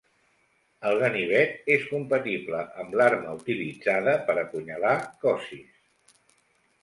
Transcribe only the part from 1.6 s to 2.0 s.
és